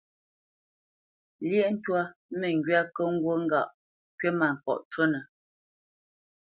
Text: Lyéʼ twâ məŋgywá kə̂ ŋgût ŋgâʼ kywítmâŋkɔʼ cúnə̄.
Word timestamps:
Lyéʼ 1.47 1.71
twâ 1.83 2.01
məŋgywá 2.39 2.79
kə̂ 2.95 3.05
ŋgût 3.15 3.37
ŋgâʼ 3.43 3.69
kywítmâŋkɔʼ 4.19 4.79
cúnə̄. 4.91 5.23